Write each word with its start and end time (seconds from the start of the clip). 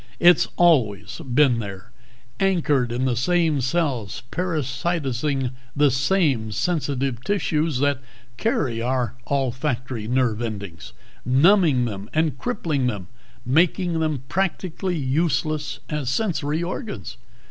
It's 0.19 0.47
always 0.55 1.21
been 1.31 1.59
there, 1.59 1.91
anchored 2.39 2.91
in 2.91 3.05
the 3.05 3.15
same 3.15 3.61
cells, 3.61 4.23
parasitizing 4.31 5.51
the 5.75 5.91
same 5.91 6.51
sensitive 6.51 7.23
tissues 7.23 7.77
that 7.81 7.99
carry 8.35 8.81
our 8.81 9.13
olfactory 9.29 10.07
nerve 10.07 10.41
endings, 10.41 10.93
numbing 11.23 11.85
them 11.85 12.09
and 12.15 12.35
crippling 12.39 12.87
them, 12.87 13.09
making 13.45 13.99
them 13.99 14.23
practically 14.27 14.97
useless 14.97 15.79
as 15.87 16.09
sensory 16.09 16.63
organs. 16.63 17.17